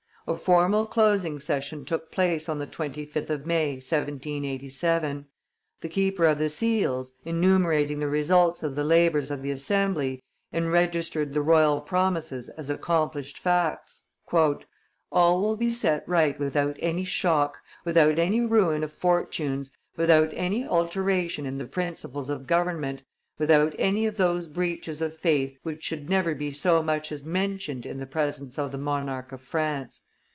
A 0.27 0.37
formal 0.37 0.85
closing 0.85 1.41
session 1.41 1.83
took 1.83 2.09
place 2.09 2.47
on 2.47 2.57
the 2.59 2.67
25th 2.67 3.29
of 3.29 3.45
May, 3.45 3.73
1787. 3.81 5.25
The 5.81 5.89
keeper 5.89 6.25
of 6.25 6.37
the 6.37 6.47
seals, 6.47 7.13
enumerating 7.25 7.99
the 7.99 8.07
results 8.07 8.63
of 8.63 8.75
the 8.75 8.83
labors 8.83 9.29
of 9.29 9.41
the 9.41 9.51
Assembly, 9.51 10.21
enregistered 10.53 11.33
the 11.33 11.41
royal 11.41 11.81
promises 11.81 12.47
as 12.49 12.69
accomplished 12.69 13.37
facts: 13.39 14.03
"All 15.11 15.41
will 15.41 15.57
be 15.57 15.71
set 15.71 16.07
right 16.07 16.39
without 16.39 16.77
any 16.79 17.03
shock, 17.03 17.57
without 17.83 18.17
any 18.17 18.39
ruin 18.41 18.85
of 18.85 18.93
fortunes, 18.93 19.75
without 19.97 20.29
any 20.33 20.65
alteration 20.65 21.45
in 21.45 21.57
the 21.57 21.65
principles 21.65 22.29
of 22.29 22.47
government, 22.47 23.03
without 23.37 23.75
any 23.77 24.05
of 24.05 24.15
those 24.17 24.47
breaches 24.47 25.01
of 25.01 25.17
faith 25.17 25.57
which 25.63 25.83
should 25.83 26.09
never 26.09 26.33
be 26.35 26.51
so 26.51 26.81
much 26.81 27.11
as 27.11 27.25
mentioned 27.25 27.85
in 27.87 27.97
the 27.97 28.05
presence 28.05 28.57
of 28.57 28.71
the 28.71 28.77
monarch 28.77 29.33
of 29.33 29.41
France. 29.41 29.99